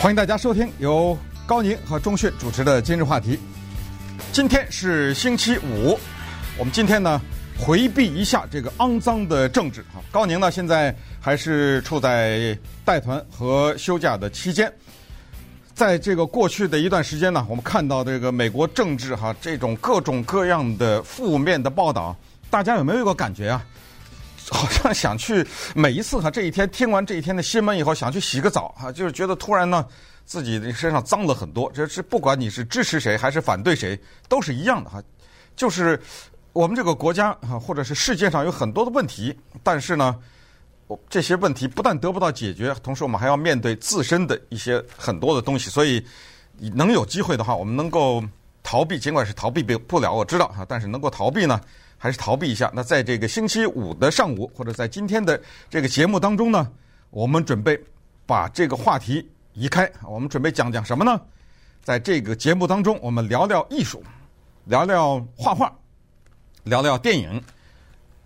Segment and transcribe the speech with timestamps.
[0.00, 3.38] 欢迎大家收听由高宁和钟迅主持的今日话题。
[4.32, 5.98] 今天是星期五，
[6.56, 7.20] 我们今天呢
[7.58, 9.82] 回避一下这个肮脏的政治。
[9.92, 14.72] 哈，高宁呢现在还是处在带团和休假的期间。
[15.74, 22.16] 在这个过去的一段时间呢，我们看到这个美国政治哈这种各种各样的负面的报道，
[22.48, 23.62] 大家有没有一个感觉啊？
[24.52, 25.46] 好像想去
[25.76, 29.86] 每一次哈，这一天听完这一天的新闻以后，想去洗个澡哈，就是觉得突然呢，
[30.26, 31.70] 自己的身上脏了很多。
[31.72, 35.00] 这是不管你是支持谁还是反对谁，都是一样的哈。
[35.54, 36.00] 就是
[36.52, 40.16] 我们这个国家哈，或者是世界上有很多的问题，但是呢，
[40.88, 45.70] 我这些问题不但得不到解决，同时我们还要面对自身的一些很多的东西。
[45.70, 46.04] 所以，
[46.74, 48.20] 能有机会的话，我们能够
[48.64, 51.60] 逃避，尽管是逃避不了，我知道哈，但是能够逃避呢。
[52.02, 52.70] 还是逃避一下。
[52.72, 56.66] 那在这个星期五的上午，或者在今天的这个节目当中呢，
[57.10, 57.78] 我们准备
[58.24, 59.90] 把这个话题移开。
[60.08, 61.20] 我们准备讲讲什么呢？
[61.84, 64.02] 在这个节目当中，我们聊聊艺术，
[64.64, 65.70] 聊聊画画，
[66.64, 67.38] 聊聊电影，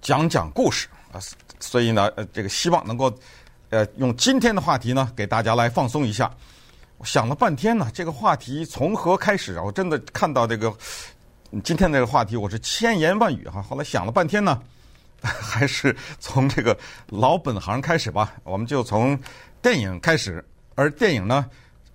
[0.00, 1.18] 讲讲故事啊。
[1.58, 3.12] 所以呢，呃，这个希望能够
[3.70, 6.30] 呃用今天的话题呢，给大家来放松一下。
[6.98, 9.62] 我想了半天呢，这个话题从何开始啊？
[9.64, 10.72] 我真的看到这个。
[11.62, 14.60] 今天这个话题我是千言万语哈，后来想了半天呢，
[15.22, 16.76] 还是从这个
[17.08, 18.34] 老本行开始吧。
[18.42, 19.16] 我们就从
[19.62, 21.46] 电影开始，而电影呢，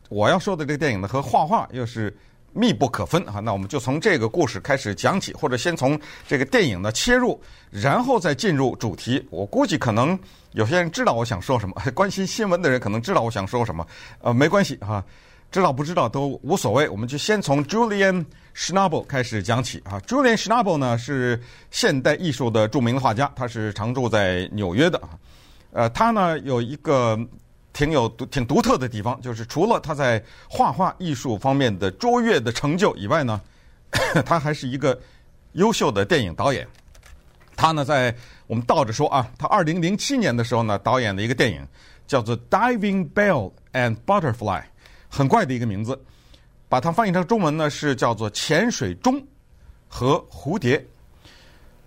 [0.08, 2.16] 我要说的这个电影呢和画画又是
[2.54, 3.42] 密不可分哈。
[3.42, 9.28] 那我们就从这个故事开始讲起，或者先从这个电影呢切入，然后再进入主题。
[9.30, 10.18] 我估计可能
[10.52, 13.86] 有些人知道我想说什么， 关心新闻的人可能知道我想说什么，
[14.22, 15.04] 呃，没关系哈。
[15.52, 18.24] 知道不知道都无所谓，我们就先从 Julian
[18.60, 19.98] Schnabel 开始讲起啊。
[20.02, 25.18] Julian Schnabel 呢是现代艺术的著名的画家，他是常住在纽约的啊。
[25.72, 27.18] 呃，他呢有一个
[27.72, 33.40] 挺有挺独特的地方，就是除了他在画画艺术方面的卓越的成就以外呢，
[34.26, 35.00] 他还是一个
[35.54, 36.68] 优秀的电影导演。
[37.56, 38.14] 他呢在
[38.46, 41.66] 我们倒着说啊，他二零零七年的时候呢导演了一个电影
[42.06, 44.62] 叫做《Diving Bell and Butterfly》。
[45.08, 46.00] 很怪的一个名字，
[46.70, 49.22] 把它翻译成中文呢是叫做《潜水钟
[49.88, 50.78] 和蝴蝶》。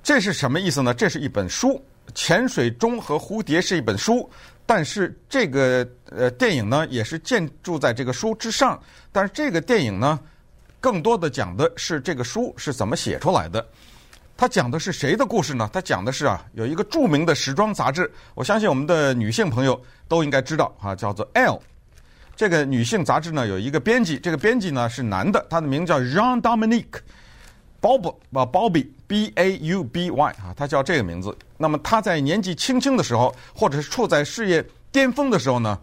[0.03, 0.93] 这是什么意思呢？
[0.93, 1.69] 这是一本书，
[2.13, 4.29] 《潜水钟和蝴蝶》是一本书，
[4.67, 8.79] 但是这个呃电影呢也是建筑在这个书之上。
[9.13, 10.19] 但是这个电影呢，
[10.81, 13.65] 更多的讲的是这个书是怎么写出来的。
[14.37, 15.71] 它讲的是谁的故事呢？
[15.73, 21.53] 它讲的是啊，有一个著名的时装杂志，我相信我们的女性朋友都应该知道啊，叫做《L》。
[22.35, 26.99] 这个女性杂志呢有一个编辑，这个编辑呢是男的，他的名叫 Jean-Dominique
[27.81, 31.37] Bob 啊 Bobby B A U B Y 啊，他叫这个名字。
[31.59, 35.79] 那么他在年纪轻轻的时候，或者是处在事业巅峰的时候呢，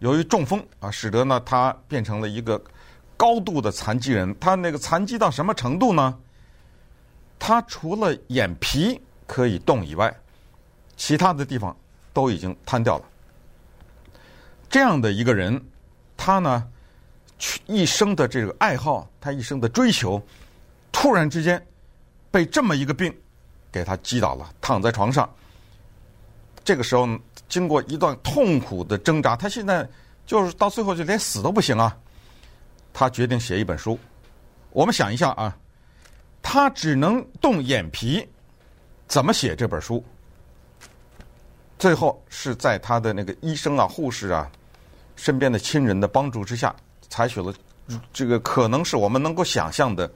[0.00, 2.62] 由于中风啊，使得呢他变成了一个
[3.16, 4.36] 高度的残疾人。
[4.40, 6.18] 他那个残疾到什么程度呢？
[7.38, 10.14] 他除了眼皮可以动以外，
[10.96, 11.74] 其他的地方
[12.12, 13.04] 都已经瘫掉了。
[14.68, 15.62] 这样的一个人。
[16.16, 16.68] 他呢，
[17.66, 20.22] 一生的这个爱好，他一生的追求，
[20.92, 21.64] 突然之间
[22.30, 23.12] 被这么一个病
[23.70, 25.28] 给他击倒了，躺在床上。
[26.64, 27.08] 这个时候，
[27.48, 29.88] 经过一段痛苦的挣扎，他现在
[30.24, 31.96] 就是到最后就连死都不行啊。
[32.92, 33.98] 他决定写一本书。
[34.70, 35.56] 我们想一下啊，
[36.40, 38.28] 他只能动眼皮，
[39.08, 40.04] 怎么写这本书？
[41.78, 44.48] 最后是在他的那个医生啊、护士啊。
[45.16, 46.74] 身边的亲人的帮助之下，
[47.08, 47.54] 采取了
[48.12, 50.10] 这个可能是我们能够想象的，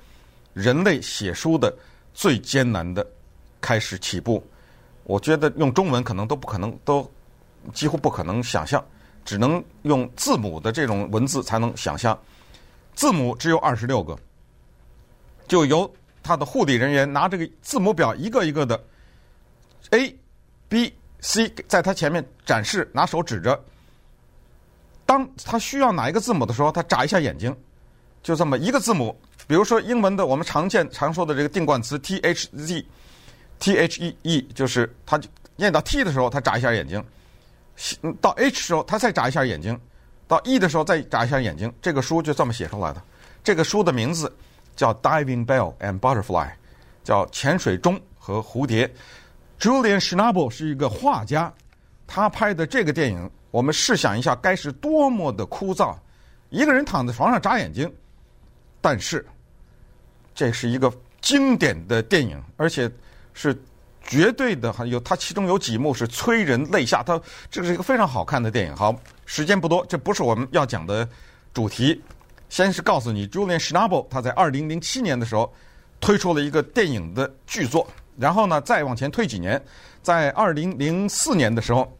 [0.55, 1.75] 人类写书的
[2.15, 3.06] 最艰难的
[3.61, 4.45] 开始起步。
[5.05, 7.09] 我觉得用中文可能都不可能，都
[7.73, 8.85] 几乎不可能想象，
[9.25, 12.19] 只能用字母的这种文字才能想象。
[12.95, 14.19] 字母只有二十六个，
[15.47, 15.89] 就由
[16.23, 18.83] 他的护理人员拿这个字母表一个一个的
[19.91, 20.17] A、
[20.69, 23.62] B、C 在他前面展示，拿手指着。
[25.06, 27.56] 当他需要哪一个字母的时候，他眨一下眼睛，
[28.23, 29.17] 就这么一个字母。
[29.47, 32.85] 比如说英文的我们常见常说的这个定冠词 T H Z
[33.61, 35.19] T H E E，就是他
[35.55, 37.00] 念到 T 的时候，他眨一下眼睛；
[38.20, 39.76] 到 H 时候，他再眨一下眼睛；
[40.26, 41.73] 到 E 的时候，再眨一下眼睛。
[41.81, 43.00] 这个书就这么写出来的。
[43.44, 44.35] 这个书的名字
[44.75, 46.49] 叫《Diving Bell and Butterfly》，
[47.05, 48.93] 叫潜水钟和蝴蝶。
[49.61, 51.55] Julian Schnabel 是一个画家，
[52.08, 53.31] 他拍的这个电影。
[53.56, 55.97] 我们试想一下，该是多么的枯燥！
[56.50, 57.91] 一个人躺在床上眨眼睛，
[58.82, 59.25] 但是
[60.35, 60.93] 这是一个
[61.23, 62.91] 经典的电影，而且
[63.32, 63.58] 是
[64.06, 67.03] 绝对的，还有它其中有几幕是催人泪下。
[67.03, 67.19] 它
[67.50, 68.76] 这是一个非常好看的电影。
[68.76, 68.94] 好，
[69.25, 71.08] 时间不多，这不是我们要讲的
[71.55, 71.99] 主题，
[72.50, 75.50] 先是告诉你，Julian Schnabel 他在二零零七年的时候
[75.99, 77.88] 推出了一个电影的剧作，
[78.19, 79.58] 然后呢，再往前推几年，
[80.03, 81.91] 在二零零四年的时候，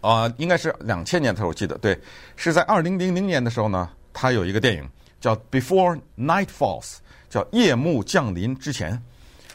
[0.00, 1.98] 啊、呃，应该是两千年的时候，我记得对，
[2.36, 4.88] 是在二零零零年的时候呢，他有一个电影
[5.20, 6.82] 叫《Before Night Falls》，
[7.28, 9.02] 叫夜幕降临之前。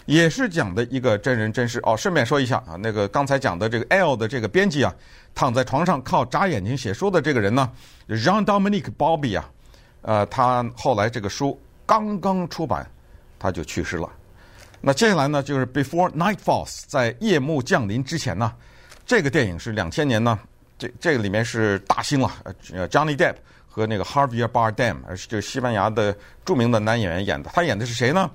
[0.06, 1.96] 也是讲的一个真人真事哦。
[1.96, 4.94] 顺便说一下啊，那个刚才讲的这个 L 的这个编辑啊，
[5.34, 7.72] 躺在床上靠眨眼睛写书的这个人呢
[8.10, 9.50] ，Jean-Dominique Bauby 啊，
[10.02, 12.86] 呃，他后来这个书刚刚出版，
[13.40, 14.10] 他就去世了。
[14.82, 18.54] 那接下来呢，就是 Before Night Falls，在夜幕降临之前呢，
[19.06, 20.40] 这个电影是两千年呢，
[20.78, 23.36] 这这个里面是大星了，呃，Johnny Depp
[23.68, 26.16] 和那个 Harvey Bardem，而是这个西班牙的
[26.46, 27.50] 著名的男演员演的。
[27.54, 28.30] 他演的是谁呢？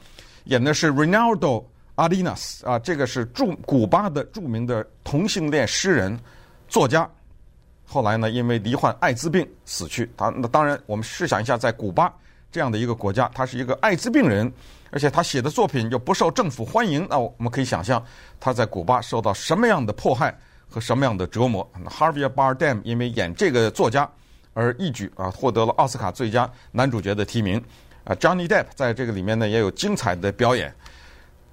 [0.45, 1.65] 演的是 Reinaldo
[1.97, 6.19] Arenas 啊，这个是著古巴的著名的同性恋诗人、
[6.69, 7.09] 作家，
[7.87, 10.11] 后来呢，因为罹患艾滋病死去。
[10.17, 12.13] 他那当然，我们试想一下，在古巴
[12.51, 14.51] 这样的一个国家，他是一个艾滋病人，
[14.91, 18.03] 而且他写的作品又不受政府欢迎，那我们可以想象
[18.39, 20.37] 他在古巴受到什么样的迫害
[20.69, 21.69] 和什么样的折磨。
[21.87, 24.09] ？Harvey Bar Dam 因为演这个作家
[24.55, 27.63] 而一举啊获得了奥斯卡最佳男主角的提名。
[28.05, 30.75] 啊，Johnny Depp 在这个里面呢也有精彩的表演。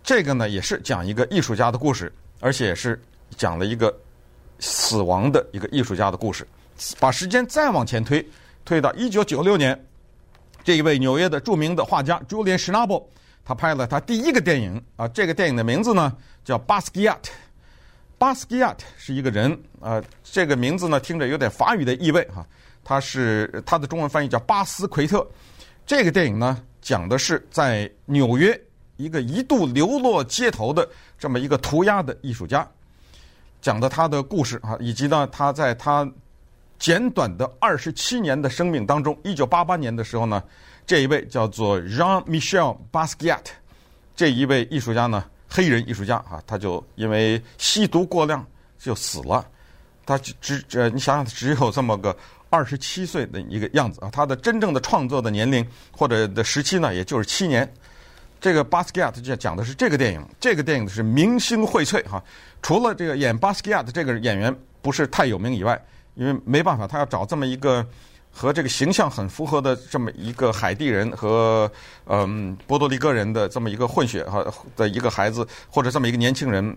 [0.03, 3.01] 这个呢也是讲一个艺术家的故事，而且也是
[3.35, 3.93] 讲了一个
[4.59, 6.47] 死亡的一个艺术家的故事。
[6.99, 8.25] 把时间再往前推，
[8.63, 9.85] 推到一九九六年，
[10.63, 13.03] 这一位纽约的著名的画家 Julian Schnabel，
[13.43, 17.17] 他拍了他第一个电影啊，这个电影的名字呢叫《Basquiat》。
[18.17, 22.45] Basquiat 是一个人啊，这个名字呢听着有点法语的意味哈，
[22.83, 25.25] 他是他的中文翻译叫巴斯奎特。
[25.85, 28.59] 这个电影呢，讲的是在纽约
[28.97, 30.87] 一个一度流落街头的
[31.19, 32.67] 这么一个涂鸦的艺术家，
[33.61, 36.09] 讲的他的故事啊，以及呢，他在他
[36.79, 40.43] 简短的二十七年的生命当中，一九八八年的时候呢，
[40.87, 43.45] 这一位叫做 Jean-Michel Basquiat
[44.15, 45.23] 这一位艺术家呢，
[45.55, 48.45] 黑人艺术家啊，他就因为吸毒过量
[48.77, 49.47] 就死了，
[50.05, 52.13] 他只呃，你想想，只有这么个。
[52.51, 57.69] 二十七岁的一个样子啊，他的真正的创作的年龄或者的时期呢，也就是七年。
[58.39, 62.23] 这个巴斯基亚特就讲的是这个电影，这个电影是明星荟萃哈。
[62.61, 67.85] 除了这个演巴斯基亚的这个演员不是太有名以外，因为没办法，他要找这么一个
[68.35, 71.71] 和这个形象很符合的这么一个海地人和
[72.05, 74.45] 嗯波多黎各人的这么一个混血哈
[74.75, 76.75] 的一个孩子，或者这么一个年轻人。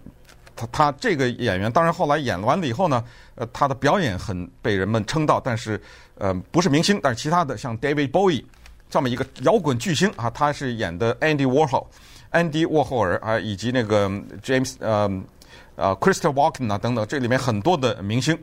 [0.55, 3.05] 他他这个演员，当然后来演完了以后呢，
[3.37, 5.81] 呃，他的表演很被人们称道，但是
[6.17, 8.45] 呃不是明星，但是其他的像 David Bowie
[8.91, 14.09] 这么一个摇滚巨星啊，他是演的 Andy Warhol，Andy 沃霍尔啊，以及那个
[14.43, 15.09] James 呃
[15.77, 18.37] 呃 Christopher Walken 啊等等，这里面很多的明星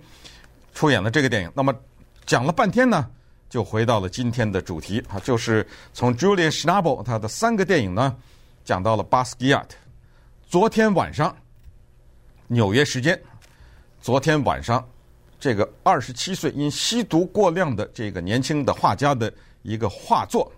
[0.74, 1.52] 出演了这个电影。
[1.54, 1.74] 那么
[2.26, 3.10] 讲了半天呢，
[3.50, 8.16] 就回到了今天的主题啊，就是从 Julian Schnabel 他的三个电影呢，
[8.64, 9.68] 讲到了 Basquiat。
[10.48, 11.36] 昨天晚上。
[12.48, 13.20] 纽约时间，
[14.00, 14.88] 昨天晚上，
[15.40, 19.34] 这个二十七岁因吸毒过量的这个年轻的画家的
[19.64, 20.52] 一个画作，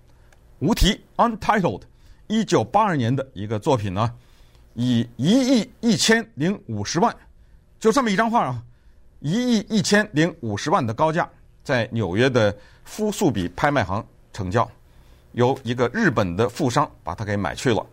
[0.60, 1.84] 无题 （Untitled），
[2.28, 4.14] 一九八二年的一个作品呢，
[4.74, 7.16] 以一亿一千零五十万，
[7.80, 8.62] 就这么一张画啊，
[9.22, 11.30] 一亿一千零五十万的高价，
[11.68, 12.56] 在纽约的
[12.86, 14.66] 夫素比拍卖行成交，
[15.34, 17.86] 由一个日本的富商把它给买去了。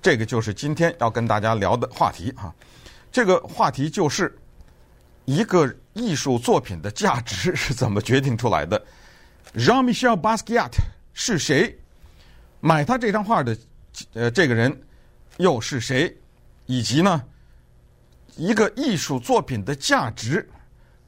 [0.00, 2.54] 这个就是今天要跟大家聊的话题哈。
[3.10, 4.32] 这个话题就是
[5.24, 8.80] 一个艺术作品的价值是怎么决定出来的
[9.56, 10.70] ？Jean-Michel Basquiat
[11.12, 11.76] 是谁？
[12.60, 13.58] 买他这张画的
[14.12, 14.72] 呃这个人
[15.38, 16.16] 又是谁？
[16.66, 17.24] 以及呢，
[18.36, 20.48] 一个艺术作品的价值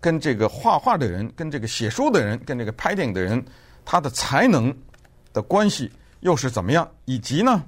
[0.00, 3.44] 跟这个画画的人、跟这个写书的人、跟这个拍电影的人，
[3.84, 4.74] 他的才能
[5.32, 5.90] 的关系
[6.20, 6.88] 又是怎么样？
[7.04, 7.62] 以及呢？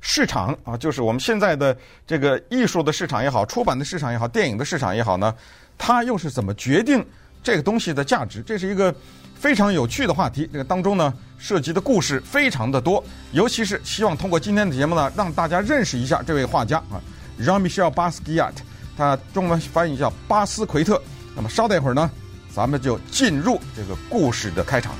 [0.00, 1.76] 市场啊，就是我们现在的
[2.06, 5.34] 这个艺术的市场也好，出版的市场也好，电影的市场也好呢，
[5.76, 7.04] 它又是怎么决定
[7.42, 8.40] 这个东西的价值？
[8.42, 8.94] 这是一个
[9.34, 10.48] 非常有趣的话题。
[10.52, 13.02] 这个当中呢，涉及的故事非常的多，
[13.32, 17.02] 尤其是希望通过今天的节目呢，让大家认识一下这位画家啊
[17.40, 18.54] ，Jean-Michel Basquiat，
[18.96, 21.02] 他中文翻译叫巴斯奎特。
[21.36, 22.10] 那么稍待一会儿呢，
[22.50, 24.94] 咱们就进入这个故事的开场。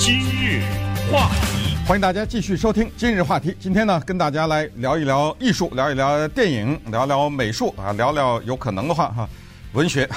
[0.00, 0.64] 今日
[1.12, 3.56] 话题，欢迎大家继续收听今日话题。
[3.60, 9.28] 今天呢，跟大家来聊一聊艺术，聊一聊电影，聊聊美术啊，聊聊有可能的话哈，
[9.72, 10.08] 文学。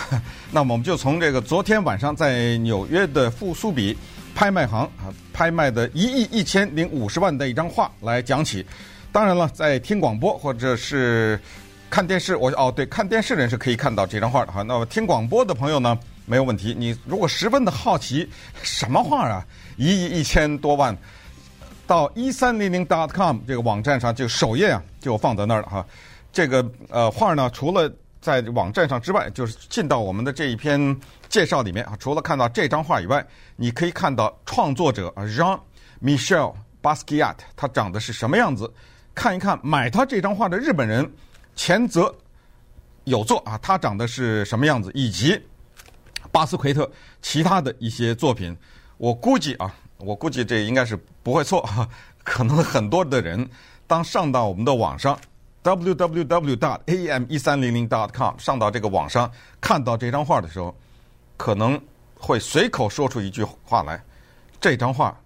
[0.50, 3.96] 那么我们就从这个昨天晚上在纽约的富苏比
[4.34, 8.66] 拍卖行啊拍卖的一亿一千零五十万的一张画来讲起。
[9.12, 11.40] 当然了，在听广播或者是
[11.92, 14.64] 看电视，我哦对，看电视的人是可以看到这张画的哈。
[14.64, 16.74] 那么听广播的朋友呢，没有问题。
[16.74, 18.28] 你如果十分的好奇，
[18.64, 19.46] 什么画啊？
[19.76, 20.98] 一亿一千多万，
[21.86, 25.86] 到一三零零 dot com 这个网站上就首页啊，就放在那儿了哈。
[26.32, 33.26] 这个呃画呢，除了在网站上之外，就是进到我们的这一篇介绍里面啊，除了看到这张画以外，
[33.58, 38.72] 你可以看到创作者啊 Jean-Michel Basquiat 他长得是什么样子，
[39.14, 41.12] 看一看买他这张画的日本人
[41.56, 42.14] 前泽
[43.04, 45.40] 有作啊，他长得是什么样子，以及
[46.32, 46.90] 巴斯奎特
[47.22, 48.56] 其他的一些作品。
[48.98, 51.88] 我估计啊，我估计这应该是不会错哈，
[52.24, 53.50] 可能很多的人
[53.88, 55.20] 当上到我们的网上
[55.64, 56.56] ，www.
[56.56, 56.80] dot
[57.10, 59.30] am 一三零零 dot .com 上到这个网上
[59.60, 60.76] 看到这张画的时候，
[61.38, 61.80] 可能
[62.16, 64.04] 会随口说出一句话来：
[64.60, 65.20] 这张画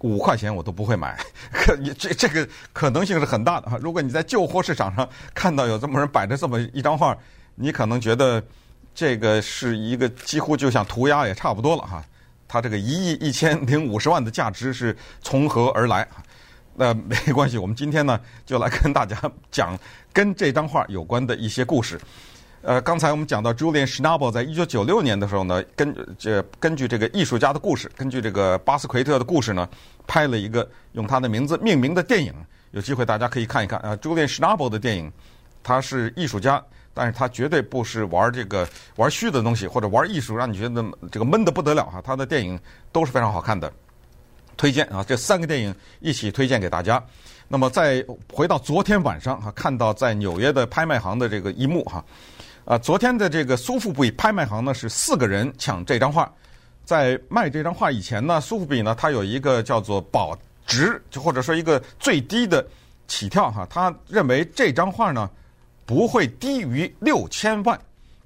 [0.00, 1.18] 五块钱我都不会买。
[1.52, 3.78] 可你这这个可能性是很大的哈。
[3.80, 7.16] 如果你在旧货市场上看到有这么人摆着这么一张画，
[7.54, 8.42] 你可能觉得
[8.94, 12.04] 这个是一个几乎就像涂鸦也差不多了哈。
[12.48, 16.06] 它这个一亿一千零五十万的价值是从何而来？
[16.74, 19.78] 那没关系，我们今天呢就来跟大家讲
[20.12, 22.00] 跟这张画有关的一些故事。
[22.62, 29.68] 呃，刚才我们讲到 Julian Schnabel 在一九九六年的时候呢，根这根据这个艺术家的故事，根据这个巴斯奎特的故事呢，
[30.06, 32.34] 拍了一个用他的名字命名的电影。
[32.72, 35.10] 有机会大家可以看一看啊，Julian Schnabel 的电影，
[35.62, 36.62] 他是艺术家。
[36.92, 42.02] 但是他绝对不是玩这个玩虚的东西，或者玩艺术，让你觉得这个闷得不得了哈。
[42.02, 42.58] 他的电影
[42.90, 43.72] 都是非常好看的，
[44.56, 45.02] 推荐啊！
[45.06, 47.02] 这三个电影一起推荐给大家。
[47.46, 52.04] 那么再回到昨天晚上哈，看到在纽约的拍卖行的这个一幕哈，
[52.70, 56.32] 啊昨天的这个苏富比拍卖行呢是四个人抢这张画，
[56.84, 62.64] 在卖这张画以前呢，苏富比呢他有一个叫做保值，就或者说一个最低的
[63.08, 65.28] 起跳哈，他认为这张画呢。
[65.86, 67.76] 不会低于六千万，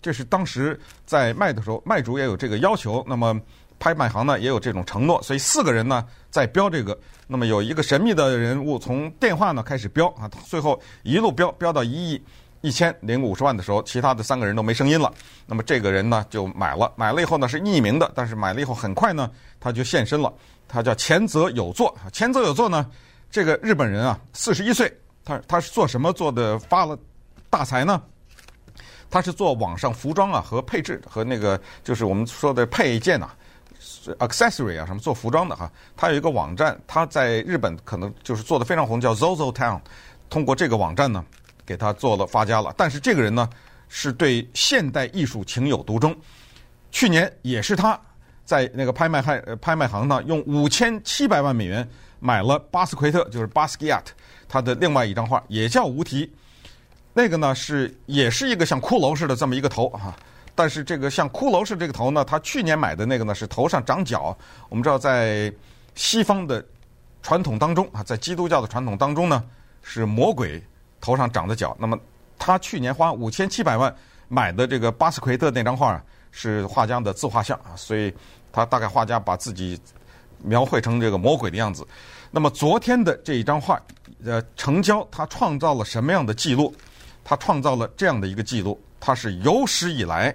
[0.03, 3.03] 这是当时在卖的时候，卖主也有这个要求。
[3.09, 3.41] 那么
[3.79, 6.99] 拍卖行呢也有这种承诺，所以四个人呢在标这个。
[7.27, 12.23] 那么有一个神秘的人物从电话呢开始标啊，最后一路标标到一亿
[12.65, 15.13] 一千零五十万的时候，其他的三个人都没声音了。
[15.45, 19.31] 那么这个人呢就买了，买了以后呢是匿名的，但是买了以后很快呢
[19.61, 20.33] 他就现身了。
[20.67, 22.91] 他叫前泽友作，前泽友作呢
[23.31, 24.91] 这个日本人啊四十一岁，
[25.23, 26.99] 他他是做什么做的发了。
[27.51, 28.03] 大财呢，
[29.11, 33.29] 他是做网上服装啊和配置和那个就是我们说的配件呐
[34.19, 35.71] ，accessory 啊什么做服装的哈。
[35.95, 39.79] 他有一个网站，他在日本可能就是做的非常红，叫 Zozo Town。
[40.31, 41.25] 通过这个网站呢，
[41.67, 42.73] 给他做了发家了。
[42.77, 43.49] 但是这个人呢，
[43.89, 46.15] 是对现代艺术情有独钟。
[46.91, 47.99] 去年也是他
[48.45, 51.89] 在那个拍卖行拍卖行呢，用五千七百万美元
[52.21, 54.05] 买了巴斯奎特，就是 Basquiat
[54.49, 56.33] 他的另外一张画，也叫无题。
[57.13, 60.17] 那个呢是也是一个像骷髅似的这么一个头啊，
[60.55, 64.37] 但是这个像骷髅似的这个头呢，他去年买的那个呢是头上长角。
[64.69, 65.53] 我们知道在
[65.95, 66.65] 西方的
[67.23, 69.43] 传统当中啊，在基督教的传统当中呢
[69.83, 70.63] 是魔鬼
[71.05, 71.77] 头上长的角。
[71.79, 71.99] 那么
[72.39, 73.95] 他去年花五千七百万
[74.29, 78.13] 买的这个巴斯奎特那张画啊，是画家的自画像啊，所以
[78.51, 79.79] 他大概画家把自己
[80.43, 81.87] 描绘成这个魔鬼的样子。
[82.31, 83.79] 那么昨天的这一张画，
[84.25, 86.75] 呃，成交他创造了什么样的记录？
[87.23, 90.35] 他创造了这样的一个记录，他是有史以来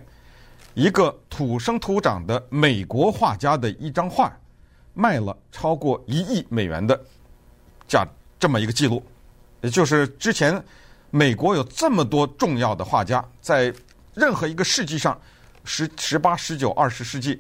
[0.76, 4.32] 一个土生土长的美国画家的一张画
[4.94, 7.00] 卖了超过一亿美元的
[7.88, 8.08] 价
[8.40, 9.04] 这么一个记录，
[9.62, 10.64] 也就是之前
[11.10, 13.74] 美国有这么多重要的画家，在
[14.14, 15.20] 任何一个世纪上，
[15.64, 17.40] 十十八、十九、二十世纪，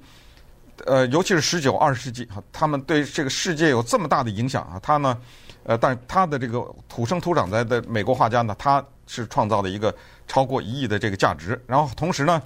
[0.86, 5.18] 呃，尤其是十九、二十世纪，哈，他们对这个世界有这么大的影响啊，他呢，
[5.64, 8.84] 呃，但他的这个土生土长在的美国画家呢，他。
[9.12, 9.92] 是创造了一个
[10.28, 12.40] 超过一亿的这个价值，然后同时呢，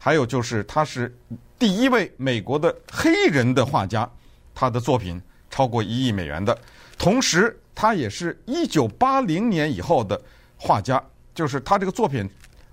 [0.00, 1.16] 还有就是他是
[1.60, 4.10] 第一位美国的黑人的画家，
[4.52, 6.58] 他的作品超过一亿美元的，
[6.98, 10.20] 同时他也是一九八零年以后的
[10.56, 11.02] 画家，
[11.34, 12.28] 就是他这个作品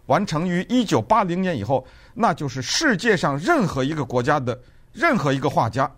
[0.08, 4.60] 完成于一九八零年以后，那就是世界上任何一个国家的
[4.92, 5.90] 任何一个画家，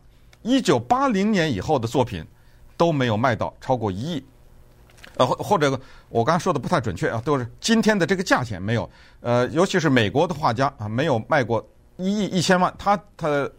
[0.44, 2.26] 一九八零年以后的作品
[2.76, 4.24] 都没有卖到超过一亿。
[5.16, 5.80] 呃，或或者
[6.10, 8.88] 我刚才说的不太准确啊，都是今天的这个价钱没有。
[9.22, 11.66] 呃，尤其是美国的画家啊，没有卖过
[11.96, 12.72] 一亿一千万。
[12.78, 13.50] 他他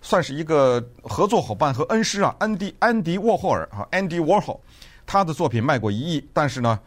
[0.00, 4.58] 算是一个合作伙伴和恩师啊，安迪安迪沃霍尔啊，Andy Warhol，
[5.04, 6.78] 他的作品卖过一亿，但是呢，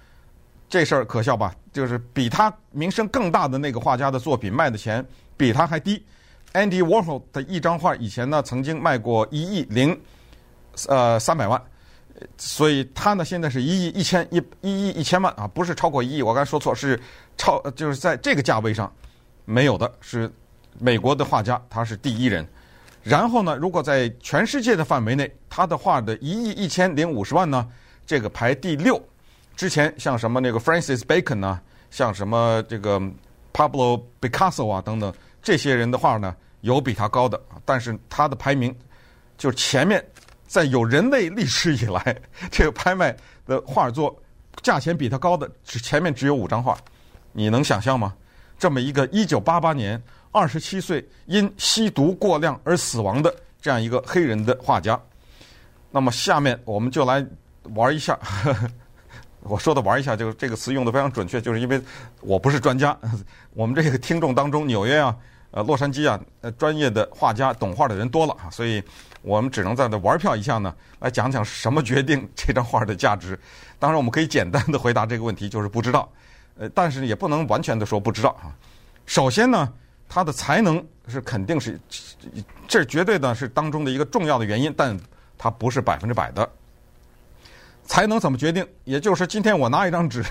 [0.67, 1.53] 这事儿可笑吧？
[1.72, 5.05] 就是比他名声更大的那个画家的作品卖的钱
[5.38, 6.03] 比他还低。
[6.53, 10.00] Andy Warhol 的一张画以前呢，曾经卖过一亿零
[10.88, 11.62] 呃三百万。
[12.38, 16.22] 所以他呢，现在是一亿一千一一亿一千万啊，不是超过一亿。
[16.22, 17.00] 我刚才说错，是
[17.38, 18.91] 超，就是在这个价位上
[19.46, 20.29] 没有的，是
[20.77, 22.46] 美国的画家，他是第一人。
[23.03, 27.68] 然后呢，如果在全世界的范围内，他的画的一亿一千零五十万呢，
[28.06, 29.01] 这个排第六。
[29.56, 33.00] 之前像什么那个 Francis Bacon 啊，像什么这个
[33.53, 38.74] Pablo Picasso 啊等等这些人的画呢，有比他高的，但是他的排名
[39.38, 40.06] 就前面，
[40.48, 42.15] 在有人类历史以来，
[42.51, 43.15] 这个拍卖
[43.46, 44.18] 的画作
[44.62, 46.77] 价钱比他高的，只前面只有五张画，
[47.32, 48.13] 你能想象吗？
[48.58, 55.00] 这么一个一九八八年二十七岁因吸毒过量而死亡的这样一个黑人的画家，
[55.91, 57.25] 那么下面我们就来
[57.75, 58.17] 玩一下。
[58.21, 58.69] 呵 呵
[59.41, 61.81] 我说的玩一下，就是这个词用的非常准确，就是因为
[62.19, 62.95] 我不是专家。
[63.55, 65.15] 我们这个听众当中，纽约啊、
[65.51, 68.83] 呃洛杉矶啊，呃专业的画家、懂画的人多了啊，所以
[69.21, 73.39] 我们只能在这玩票一下呢，来讲讲什么决定这张画的价值。
[73.79, 76.12] 当然，我们可以简单的回答这个问题，就是不知道。
[76.57, 78.51] 呃，但是也不能完全的说不知道啊。
[79.05, 79.71] 首先呢，
[80.10, 81.80] 他的才能是肯定是，
[82.68, 85.00] 这绝对的是当中的一个重要的原因，但
[85.38, 86.50] 他不是百分之百的。
[87.86, 88.68] 才能怎么决定？
[88.84, 90.24] 也就是，今天我拿一张纸，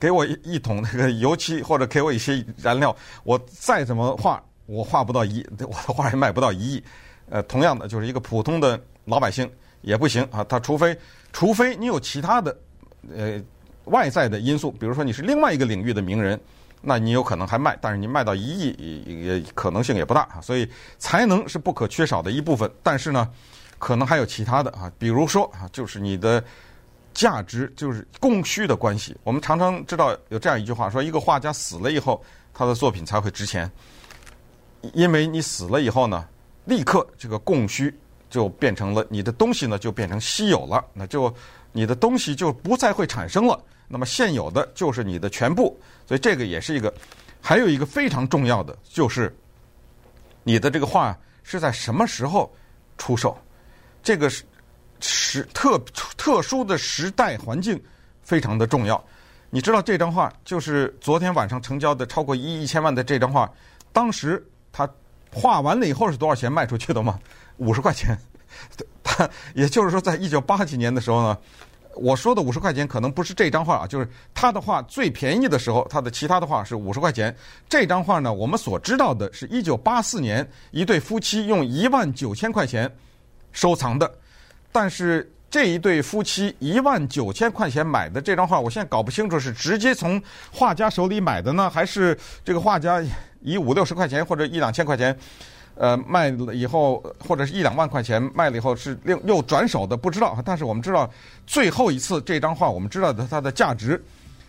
[0.00, 6.82] 给我一一桶那个油漆，或者给我一些燃料，我再怎么画，我画不到一，我的画也卖不到一亿。
[7.30, 9.48] 呃，同样的，就是一个普通的老百姓
[9.82, 10.42] 也不行啊。
[10.42, 10.96] 他除非，
[11.32, 12.56] 除非你有其他的
[13.14, 13.40] 呃
[13.84, 16.38] 外在的因素，比如说你是另外一个领域的名人，
[16.84, 20.40] 那你有可能还卖，但是你卖到一亿也可能性也不大啊。
[20.40, 23.28] 所以才能是不可缺少的一部分，但是呢，
[23.78, 26.42] 可能还有其他的啊，比如说啊，就是你的。
[27.14, 29.16] 价值就是供需的关系。
[29.22, 32.20] 我们常常知道有这样一句话，说一个画家死了以后，
[32.52, 33.70] 他的作品才会值钱。
[34.94, 36.26] 因为你死了以后呢，
[36.64, 37.96] 立刻这个供需
[38.34, 41.32] 就变成了你的东西呢就变成稀有了，那就
[41.70, 43.56] 你的东西就不再会产生了。
[43.86, 46.92] 那么现有的就是你的全部，所以这个也是一个。
[47.40, 49.32] 还有一个非常重要的就是，
[50.42, 52.52] 你的这个画是在什么时候
[52.98, 53.38] 出售，
[54.02, 54.42] 这个是。
[55.00, 55.76] 时特
[56.16, 57.78] 特殊的时代环境
[58.22, 59.04] 非常的重要。
[59.50, 63.52] 你知道这张画就是昨天晚上成交的超过一亿一千万的这张画，
[63.92, 64.88] 当时他
[65.30, 67.18] 画完了以后是多少钱卖出去的吗？
[67.58, 68.18] 五十块钱。
[69.02, 71.38] 他 也就是说，在一九八几年的时候呢，
[71.94, 77.34] 我说的五十块钱可能不是这张画啊，就是他的画最便宜的时候，他的其他的画是五十块钱。
[77.68, 82.90] 这张画呢，我们所知道的是一九八四年一对夫妻用一万九千块钱
[83.52, 84.10] 收藏的。
[84.72, 93.00] 但是这一对夫妻一万九千块钱买的这张画，我现在搞不清楚是直接从画家手里买的呢，还是这个画家
[93.40, 95.16] 以五六十块钱或者一两千块钱，
[95.76, 100.38] 呃，卖了以后，或者是一两万块钱卖了以后是另又转手的，不知道。
[100.44, 101.10] 但是我们知道
[101.46, 104.02] 最后一次这张画，我们知道的它的价值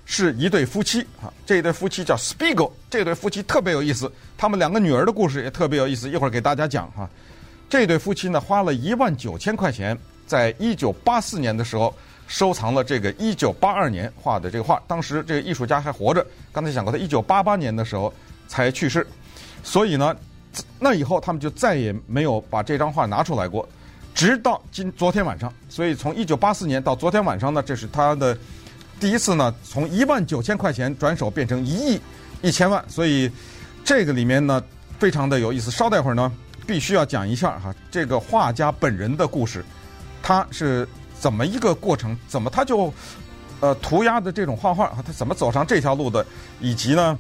[0.06, 7.10] 是一对夫妻啊，这一对夫妻叫 Spiegel，这对夫妻特别有意思，他们两个女儿的故事也特别有意思，一会儿给大家讲哈。
[7.68, 9.98] 这对夫妻呢，花了一万九千块钱。
[10.28, 11.94] 在一九八四年的时候，
[12.26, 14.82] 收藏了这个一九八二年画的这个画。
[14.88, 18.12] 当时这个艺术家还活着，刚才讲过，他一九八八年的时候
[18.48, 19.06] 才去世。
[19.62, 20.16] 所以呢，
[20.80, 23.68] 那以后他们就再也没有把这张画拿出来过，
[24.14, 25.52] 直到今昨天晚上。
[25.70, 28.38] 所以从一九八四年到昨天晚上呢，这是他的
[29.00, 32.02] 第一次呢，从一万九千块钱转手变成一亿
[32.42, 32.84] 一千万。
[32.88, 33.30] 所以
[33.84, 34.64] 这个里面呢，
[35.00, 35.72] 非常的有意思。
[35.72, 36.32] 稍待会儿呢，
[36.66, 39.64] 必须要讲一下哈，这个画家本人的故事。
[40.22, 40.88] 他是
[41.20, 42.18] 怎么一个过程？
[42.28, 42.92] 怎么他就
[43.60, 44.92] 呃涂鸦的这种画画？
[45.06, 46.26] 他怎么走上这条路的？
[46.60, 47.18] 以及呢，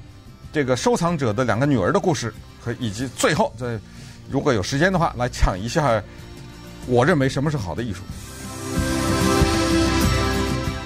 [0.52, 2.34] 这个收藏者的两个女儿的故事，
[2.65, 3.80] 和以及最后，这
[4.28, 6.01] 如果有时间的话，来讲一下，
[6.88, 8.01] 我认为什么是好的艺术。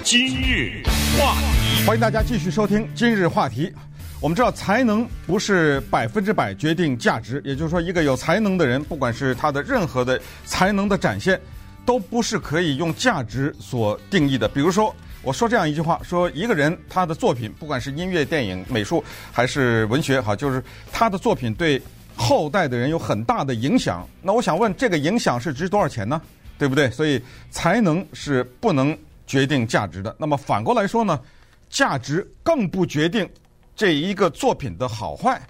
[0.04, 0.82] 今日
[1.18, 3.72] 话题，欢迎大家继续收听今日话题。
[4.20, 11.40] 我们知道，才能不是百分之百决定价值，也就是说，一个有才能的人，不管是他的任何的才能的展现。
[11.86, 14.46] 都不是可以用价值所定义的。
[14.46, 21.80] 比如说，我说这样一句话：说一个人他的作品，不管是音乐、电影、美术还是文学，哈，就是他的作品对
[22.16, 24.08] 后代的人有很大的影响。
[24.22, 26.20] 那我想问，这个影响是值多少钱呢？
[26.58, 26.90] 对不对？
[26.90, 30.14] 所以才能是不能决定价值的。
[30.18, 31.20] 那么反过来说呢，
[31.68, 33.28] 价值更不决定
[33.76, 35.40] 这一个作品的好坏，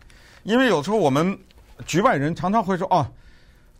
[0.42, 1.38] 因为有时候我们
[1.86, 3.06] 局外人常常会说：哦，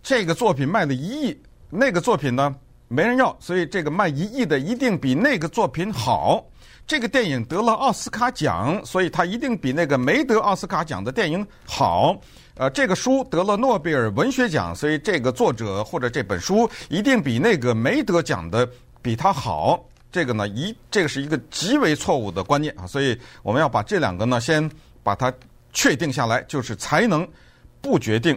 [0.03, 1.37] 这个作品卖了一亿。
[1.73, 2.53] 那个作品呢，
[2.93, 6.45] 没人要，所以这个卖一亿的一定比那个作品好。
[6.89, 12.21] 这个电影得了奥斯卡奖，所以它一定比那个没得奥斯卡奖的电影好。
[12.57, 18.69] 呃，这个书得了诺贝尔文学奖，所以这个作者或者这本书一定比那个没得奖的
[19.01, 19.87] 比它好。
[20.11, 24.69] 这个呢，一这个是一个极为错误的观念啊，所以我们要把这两个呢，先
[25.05, 25.33] 把它
[25.73, 27.25] 确定下来，就是才能
[27.81, 28.37] 不决定，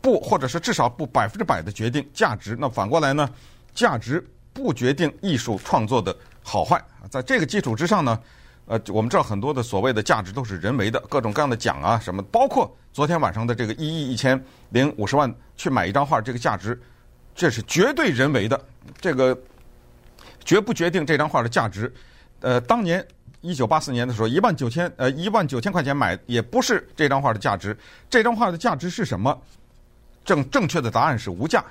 [0.00, 2.56] 不或者是至少不百分之百的决定价值。
[2.58, 3.30] 那反过来呢，
[3.74, 6.82] 价值不决定艺术创作的好坏。
[7.10, 8.20] 在这个基础之上呢，
[8.66, 16.80] 呃，我们知道很多的所谓的价值都是人为的，各种各样的奖啊什么，包括昨天晚上的这个一亿一千零五十万去买一张画，这个价值，
[17.34, 18.60] 这是绝对人为的，
[19.00, 19.36] 这个
[20.44, 21.92] 绝不决定这张画的价值。
[22.40, 23.06] 呃，当年。
[23.44, 27.76] 一九八四年的时候，一万九千呃一万九千块钱买，也不是这张画的价值。
[28.08, 29.36] 这张画的价值是什么？
[30.24, 31.64] 正正确的答案是无价。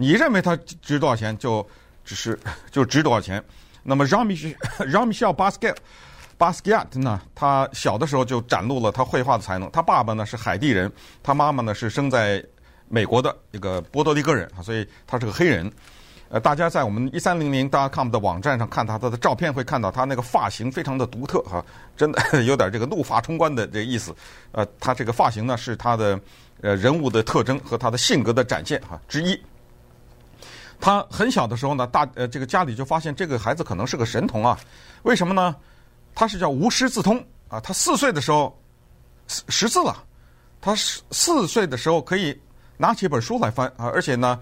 [0.00, 1.66] 你认为它值多少钱，就
[2.06, 2.38] 只是
[2.72, 3.42] 就值多少钱。
[3.82, 4.56] 那么 Jean-Michel
[4.90, 5.76] Jean-Michel Basquiat
[6.38, 7.20] Basquiat 呢？
[7.34, 9.70] 他小的时候就展露了他绘画的才能。
[9.70, 10.90] 他爸爸呢是海地人，
[11.22, 12.42] 他妈妈呢是生在
[12.88, 15.70] 美国的一个波多黎各人啊，所以他是个黑人。
[16.30, 21.62] 呃，大家在我们一三零零 .com 的网站上看他他的照片，会看到他那个发型非常的独特哈，
[21.94, 24.14] 真的 有点这个怒发冲冠的这个意思。
[24.52, 26.18] 呃，他这个发型呢是他的
[26.62, 29.38] 呃人物的特征和他的性格的展现哈之一。
[30.80, 34.58] 他很小的时候呢，大呃这个家里就发现这个孩子可能是个神童啊，
[35.02, 35.54] 为什么呢？
[36.14, 38.58] 他是叫无师自通啊，他四岁的时候
[39.26, 40.02] 识字了，
[40.60, 42.36] 他四四岁的时候可以
[42.76, 44.38] 拿起一本书来翻啊，而且呢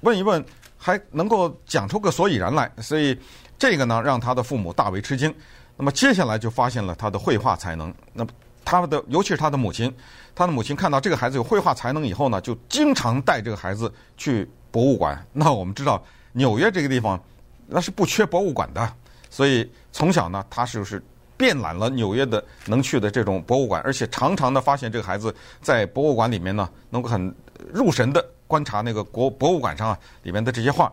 [0.00, 0.44] 问一问。
[0.82, 3.14] 还能够讲出个所以然来，所以
[3.58, 5.30] 这个呢让他的父母大为吃惊。
[5.76, 7.92] 那么接下来就发现了他的绘画才能。
[8.14, 8.30] 那么
[8.64, 9.94] 他的尤其是他的母亲，
[10.34, 15.24] 他的母亲看到这个孩子有绘画才能以后呢，就经常带这个孩子去博物馆。
[15.32, 16.02] 那我们知道
[16.32, 17.20] 纽约这个地方
[17.66, 18.92] 那是不缺博物馆的，
[19.28, 21.02] 所以从小呢他就是
[21.36, 27.34] 遍览了纽约的能去的这种博物馆，而且常常的发现这个孩子在博物馆里面呢能够很
[27.72, 28.24] 入神的。
[28.50, 30.92] 观察那个国博物馆上啊里面的这些画，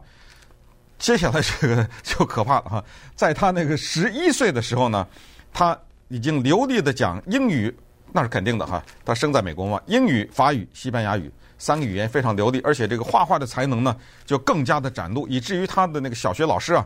[0.99, 2.85] 接下来这个就可怕了哈。
[3.15, 5.07] 在他那个十一岁的时候呢，
[5.51, 5.75] 他
[6.07, 7.75] 已经流利的讲英语，
[8.13, 8.83] 那是肯定的哈。
[9.03, 16.85] 他生在美国嘛，英语、法语、西班牙语三个语言非常流利，而且这个画画的才能呢就更加的展露，以至于他的那个小学老师啊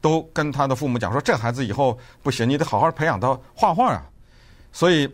[0.00, 4.06] 都跟他的父母讲说，这孩子以后不行，你得好好培养他画画啊。
[4.72, 5.10] 所以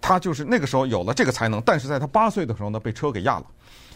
[0.00, 3.46] 他就是那个时候有了这个才能，但是在他八岁的时候呢，被车给压了。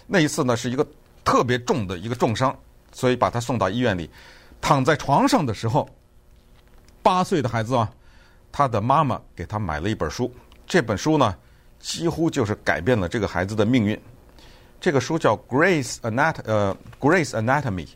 [0.07, 0.87] 那一次呢，是一个
[1.24, 2.57] 特别重的一个重伤，
[2.92, 4.11] 所以把他送到医院里。
[4.61, 5.88] 躺在床上的时候，
[7.03, 7.88] 八岁的孩子啊，
[8.51, 10.33] 他的妈妈给他买了一本书。
[10.66, 11.37] 这本书呢，
[11.79, 14.01] 几乎就是改变了这个孩子的命运。
[14.81, 17.87] 这个书叫《Grace Anat》呃，《Grace Anatomy》。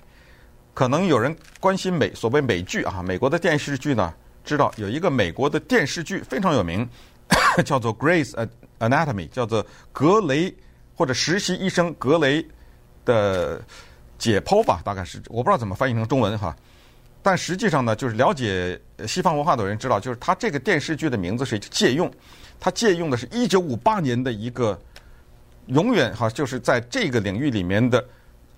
[0.75, 4.13] 可能有人关心美所谓美剧啊，美国的电视剧呢，
[4.45, 6.89] 知道有一个美国的电视剧非常有名，
[7.65, 8.33] 叫做《Grace
[8.79, 10.55] Anatomy》，叫做格雷。
[10.95, 12.47] 或者实习医生格雷
[13.07, 13.61] 的
[14.19, 16.55] 解剖吧，大概是我不知道怎么翻译成中文哈。
[17.23, 22.13] 但实际上呢，就是了解西方文化的人知道，就是他这个电视剧的名字是借用，
[22.61, 24.79] 他借用的是一九五八年的一个
[25.67, 28.05] 永远哈，就是在这个领域里面的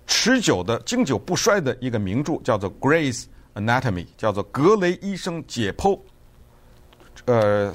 [0.07, 5.99] 持久的经久不衰的一个名著，叫做《Gray's Anatomy》，叫做格雷医生解剖，
[7.25, 7.73] 呃，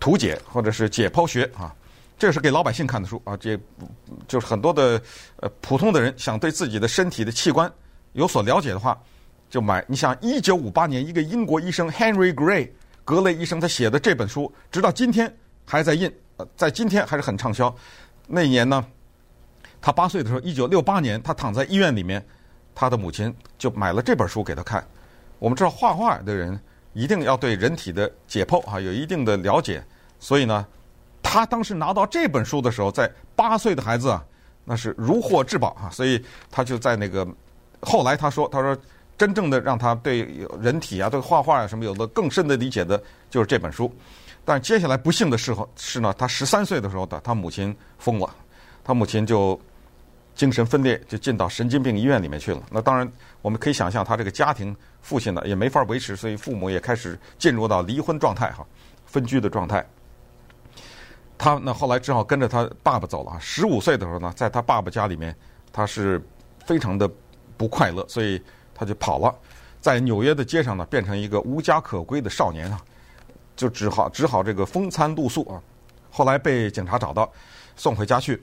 [0.00, 1.74] 图解或者是解剖学啊。
[2.16, 3.58] 这是给老百姓看的书啊，这
[4.28, 5.00] 就是很多的
[5.36, 7.70] 呃普通的人想对自己的身体的器官
[8.12, 8.98] 有所了解的话，
[9.50, 9.84] 就买。
[9.88, 12.70] 你想一九五八年一个英国医生 Henry Gray
[13.04, 15.30] 格雷医生他写的这本书，直到今天
[15.66, 17.74] 还在印，呃在今天还是很畅销。
[18.26, 18.84] 那一年呢，
[19.80, 22.24] 他八岁的时候，一九六八年，他躺在医院里面，
[22.74, 24.86] 他的母亲就买了这本书给他看。
[25.38, 26.58] 我们知道画画的人
[26.92, 29.84] 一定要对人体的解剖啊有一定的了解，
[30.18, 30.66] 所以呢。
[31.26, 34.22] 他当时拿到这本书的时候，在八岁的孩子啊，
[34.64, 37.26] 那是如获至宝啊，所以他就在那个
[37.80, 38.76] 后来他说，他说
[39.18, 40.28] 真正的让他对
[40.60, 43.92] 人体啊、对画画啊什么有了更深的理解的，就是这本书。
[44.44, 48.28] 但接下来不幸的时候是呢，他十三岁的时候的，他母亲疯了，
[48.84, 49.58] 他母亲就
[50.34, 52.62] 精神分裂，就进到神经病医院里面去了。
[52.70, 58.66] 那当然我们可以想象，他这个家庭父亲呢也没法维持，所以父母也开始进入到离婚状态哈，
[59.06, 59.84] 分居的状态。
[61.38, 63.36] 他呢，后来只好跟着他爸爸走了。
[63.40, 65.34] 十五岁的时候呢，在他爸爸家里面，
[65.72, 66.22] 他是
[66.64, 67.10] 非常的
[67.56, 68.40] 不快乐，所以
[68.74, 69.34] 他就跑了，
[69.80, 72.80] 在纽约的街上呢，变成一个无家可归的少年啊，
[73.56, 75.60] 就只好只好这个风餐露宿啊。
[76.10, 77.30] 后来被警察找到，
[77.76, 78.42] 送回家去。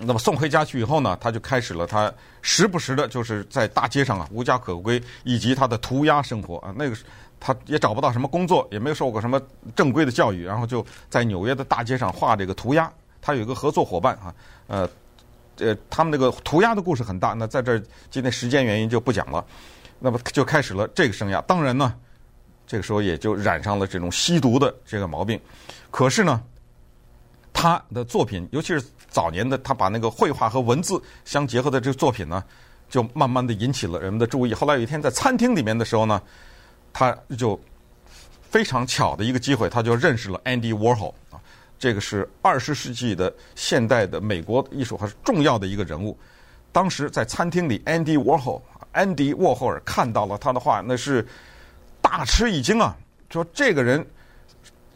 [0.00, 6.72] 那么送回家去以后呢，他就开始了他时不时的，就是在大街上啊无家可归，以及他的涂鸦生活啊。
[6.76, 6.96] 那个
[7.38, 9.40] 他也找不到什么工作，也没有受过什么
[9.76, 12.90] 正规的教育，然后就在纽约的大街上画这个涂鸦。
[13.20, 14.34] 他有一个合作伙伴啊，
[14.66, 14.88] 呃，
[15.58, 17.78] 呃，他们那个涂鸦的故事很大，那在这
[18.10, 19.44] 今天时间原因就不讲了。
[19.98, 21.40] 那么就开始了这个生涯。
[21.42, 21.94] 当然呢，
[22.72, 25.38] 这个时候也就染上了这种吸毒的这个毛病。
[25.90, 26.42] 可是呢，
[27.52, 28.82] 他的作品，尤其是。
[29.12, 32.42] 早年的他把那个绘画和文字相结合的这个作品呢，
[32.88, 34.54] 就慢慢的引起了人们的注意。
[34.54, 36.22] 后来有一天在餐厅里面的时候呢，
[36.94, 37.60] 他就
[38.40, 41.36] 非常巧的一个机会，他就认识了 Andy Warhol 啊，
[41.78, 46.18] 这个是二十世纪的现代的美国艺术还是重要的一个人物。
[46.72, 51.22] 当时在餐厅里，Andy Warhol，安迪沃霍尔看到了他的画，那是
[52.12, 52.94] 大吃一惊啊！
[53.30, 54.06] 说这个人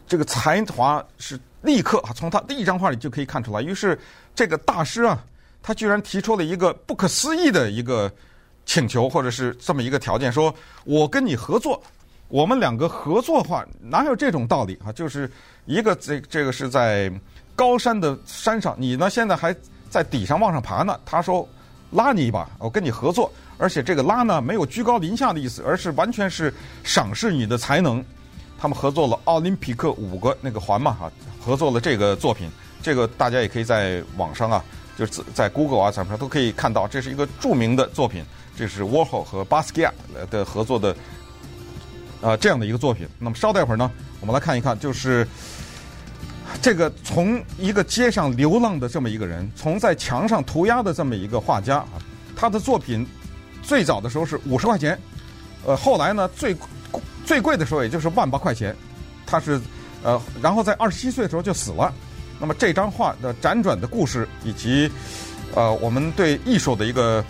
[0.06, 3.62] 这个才华是立刻啊，从他第一张画里就可以看出来。
[3.62, 3.98] 于是
[4.34, 5.24] 这个大师啊，
[5.62, 8.12] 他居然提出了一个不可思议的一个
[8.66, 11.82] 请求，或者是这么一个条件：说我跟你合作，
[12.28, 14.92] 我们两个合作画，哪有这种道理啊？
[14.92, 15.30] 就是
[15.64, 17.10] 一个这这个是在
[17.54, 19.56] 高山的山上，你呢现在还
[19.88, 21.00] 在底上往上爬呢。
[21.06, 21.48] 他说
[21.90, 23.30] 拉你一把，我跟你合作。
[23.58, 26.52] 而且这个拉呢，没有居高临下的意思，而是完全是
[26.84, 28.04] 赏识你的才能。
[28.58, 32.50] 他们合作了奥林匹克五个那个环嘛，哈，合作了这个作品。
[32.82, 34.64] 这个大家也可以在网上啊，
[34.96, 38.24] 就是在 Google 啊上都可以看到，这是一个著名的作品。
[38.56, 39.92] 这是 Warhol 和 Basquiat
[40.30, 40.90] 的合作的，
[42.22, 43.06] 啊、呃，这样的一个作品。
[43.18, 45.28] 那么稍待会儿呢，我们来看一看，就是
[46.62, 51.92] 这个从一个街上流浪的这么一个人，从在墙上涂鸦的这么一个画家啊，
[52.34, 53.06] 他的作品。
[53.62, 54.96] 最早的时候是五十块钱，
[55.66, 56.56] 呃，后来呢，最
[57.24, 58.72] 最贵的时候也就是万八块钱，
[59.26, 59.60] 他是
[60.04, 61.92] 呃，然后在二十七岁的时候就死了。
[62.38, 64.88] 那么这张画的辗转的故事，以及
[65.52, 67.24] 呃，我们对艺术的一个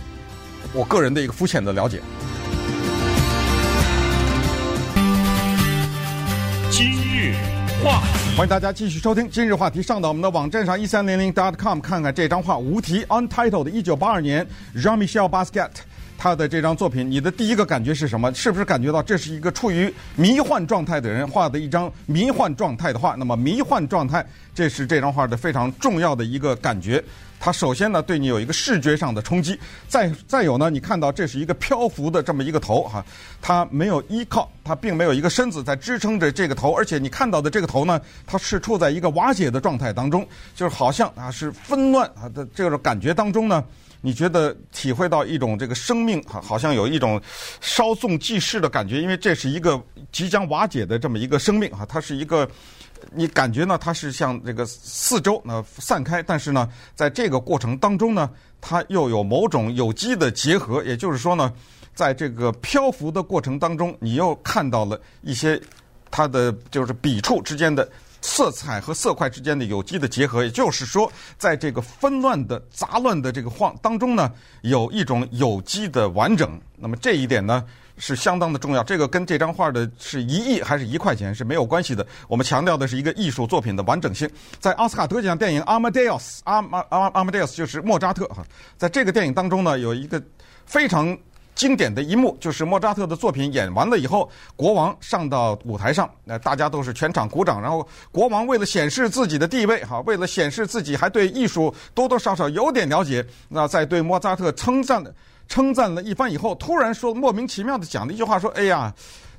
[0.74, 2.02] 我个人的一个肤浅的了解。
[6.70, 7.34] 今日
[7.82, 8.02] 话，
[8.36, 15.70] 欢迎大家继续收听今日话题，上到我们的网站上一三零零 dot com 看看这张画，无题 Untitled，的一九八二年，Rami Shell Basquiat。
[16.18, 18.32] 他的这张作品，你的第一个感觉是什么？
[18.34, 23.14] 是不是感觉到这是一个处于迷幻状态的人画的一张迷幻状态的画？
[23.14, 27.02] 那么迷幻状态，这是这张画的非常重要的一个感觉。
[27.38, 29.58] 它首先呢，对你有一个视觉上的冲击。
[29.88, 33.04] 再再有呢，你看到这是一个漂浮的这么一个头哈，
[33.40, 43.64] 它没有依靠，它并没有一个身子在支撑着这个头，而且你看到的这个头呢，它是处在一个瓦解的状态当中，就是好像啊是纷乱啊的这种感觉当中呢。
[44.02, 47.20] 你觉得体会到一种这个生命哈，好像有一种
[47.60, 52.48] 稍纵即逝的感觉，因为这是一个即将瓦解的这么一个生命哈，它是一个，
[53.12, 58.30] 你感觉呢，它是向这个四周呢散开，但是呢，在这个过程当中呢，
[58.60, 61.52] 它又有某种有机的结合，也就是说呢，
[61.94, 65.60] 在这个漂浮的过程当中，你又看到了一些
[66.10, 67.88] 它的就是笔触之间的。
[68.22, 74.32] 色彩和色块之间的有机的结合，也就是说，在这个纷乱的杂乱的这个画当中呢，
[74.62, 76.60] 有一种有机的完整。
[76.76, 77.64] 那么这一点呢，
[77.98, 78.82] 是相当的重要。
[78.82, 82.06] 这个跟这张画的是一亿还是一块钱是没有关系的。
[82.28, 84.28] 我们强调的是一个艺术作品的完整性。
[84.58, 88.44] 在奥斯卡得奖电影《阿马戴奥斯》，阿马阿阿马戴奥斯就是莫扎特哈，
[88.76, 90.22] 在这个电影当中呢，有一个
[90.64, 91.16] 非常。
[91.56, 97.62] 经典的一幕就是莫扎特的作品演完了以后，国王上到舞台上，那大家都是全场鼓掌。
[97.62, 105.10] 然后国王为了显示自己的地位，哈，为了显示自己还对艺术多多少少有点了解，那在对莫扎特称赞的
[105.48, 108.92] 称赞了一番以后，突然说莫名其妙的讲了一句话，说：“哎呀，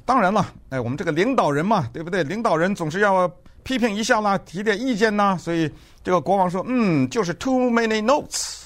[0.05, 2.23] 当然了，哎，我们这个领导人嘛，对不对？
[2.23, 3.29] 领导人总是要
[3.63, 5.37] 批评一下啦，提点意见呐。
[5.37, 5.71] 所以
[6.03, 8.63] 这个国王说，嗯，就是 too many notes。”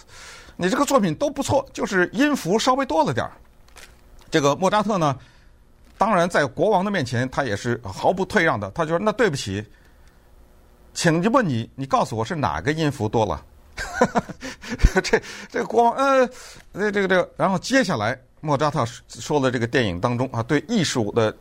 [0.58, 3.32] 你这个作品都不错，就是音符稍微多了点儿。
[4.30, 5.18] 这个莫扎特呢，
[5.98, 8.70] 当然在国王的面前，他也是毫不退让的。
[8.72, 9.66] 他就说：“那对不起，
[10.94, 13.44] 请就问你，你告诉我是哪个音符多了？”
[15.02, 16.28] 这这个国王，呃，
[16.74, 21.36] 这这个这个，然后接下来莫扎特说的这个电影当中啊，对艺术的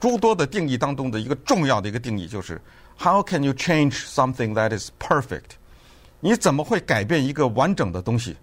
[0.00, 2.60] 诸多的定义当中的一个重要的一个定义，就是
[2.98, 5.56] “How can you change something that is perfect？”
[6.20, 8.36] 你怎么会改变一个完整的东西？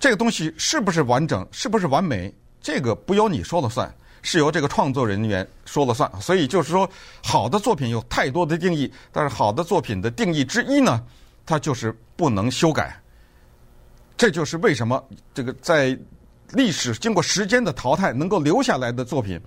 [0.00, 2.32] 这个东西是不是完整，是不是完美？
[2.60, 6.10] 这个不由你说了算，是由这个创作人员说了算。
[6.20, 6.88] 所以就是说，
[7.22, 11.04] 好的作品有太多的定义，但是好的作品的定义之一呢，
[11.44, 13.00] 它就是不能修改。
[14.16, 15.98] 这就是为什么这个在
[16.52, 19.40] 历史经过时间的淘汰能够留下来的作品，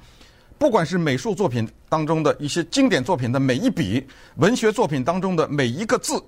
[0.58, 6.22] 不管是美术作品当中的一些经典作品的每一笔，文学作品当中的每一个字，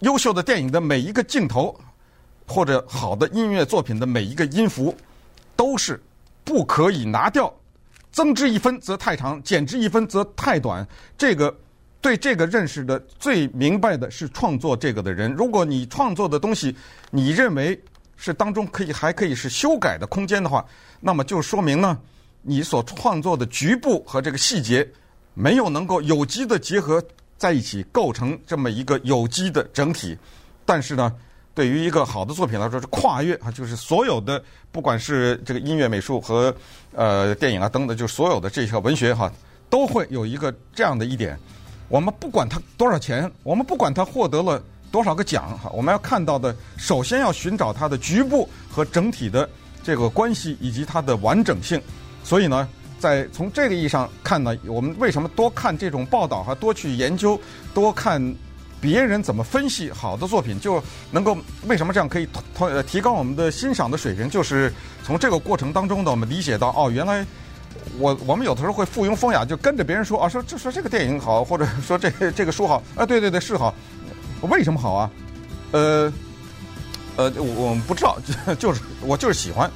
[0.00, 1.78] 优秀的电影的每一个镜头。
[2.48, 4.94] 或者好的音乐作品的每一个音符，
[5.56, 6.00] 都是
[6.44, 7.52] 不可以拿掉，
[8.12, 10.86] 增之一分则太长，减之一分则太短。
[11.18, 11.52] 这个
[12.06, 15.32] 对这个认识的最明白的是创作这个的人。
[15.32, 16.72] 如果你创作的东西，
[17.10, 17.76] 你认为
[18.16, 20.64] 是当中可以还可以是修改的空间的话，
[21.00, 21.98] 那么就说明呢，
[22.42, 24.88] 你所创作的局部和这个细节
[25.34, 27.02] 没有能够有机的结合
[27.36, 30.16] 在一起，构成这么一个有机的整体。
[30.64, 31.12] 但是呢，
[31.56, 34.40] 对于一个好的作品来说，是跨越啊，就是所有的，
[34.70, 36.54] 不管是这个音乐、美术和
[36.94, 39.28] 呃电影啊等等，就所有的这些文学哈，
[39.68, 41.36] 都会有一个这样的一点。
[41.88, 49.48] 我们不管他多少钱，我们不管他获得了多少个奖哈，我们要看到的，首先要寻找它的局部和整体的
[49.82, 51.80] 这个关系以及它的完整性。
[52.24, 52.68] 所以呢，
[52.98, 57.38] 在从这个意义上看呢，我们为什么多看这种报道哈，多去研究，
[57.72, 58.34] 多看
[58.80, 62.28] 别人怎么分析好的作品，就能够为什么这样可以
[62.86, 64.28] 提高我们的欣赏的水平？
[64.28, 64.72] 就是
[65.04, 67.24] 从这个过程当中呢，我们理解到哦，原来。
[67.98, 73.74] 我我们有的时候会附庸风雅，就跟着别人说啊，说这说这个电影好，或者说这这个书好啊，对对对是好，
[74.42, 75.10] 为什么好啊？
[75.72, 76.12] 呃
[77.16, 78.18] 呃，我我们不知道，
[78.58, 79.70] 就是我就是喜欢。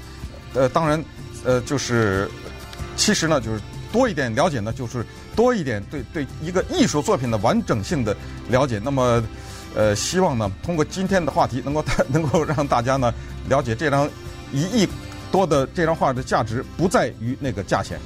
[0.52, 1.02] 呃，当然，
[1.44, 2.28] 呃，就是
[2.96, 3.60] 其实呢，就是
[3.92, 8.14] 多一点了解呢，就是多一点对对一个艺术作品的完整性的
[8.48, 8.80] 了解。
[8.82, 9.22] 那么，
[9.74, 13.14] 呃，希望呢，通过今天的话题，能够 能够让大家呢
[13.48, 14.08] 了解这张
[14.52, 14.88] 一亿。
[15.30, 17.98] 多的这张画的价值不在于那个价钱。